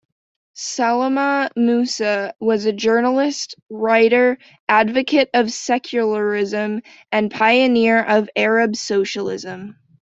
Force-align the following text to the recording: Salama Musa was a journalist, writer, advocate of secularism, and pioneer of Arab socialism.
Salama 0.55 1.51
Musa 1.55 2.33
was 2.39 2.65
a 2.65 2.73
journalist, 2.73 3.53
writer, 3.69 4.39
advocate 4.67 5.29
of 5.35 5.51
secularism, 5.53 6.81
and 7.11 7.29
pioneer 7.29 8.03
of 8.03 8.27
Arab 8.35 8.75
socialism. 8.75 9.75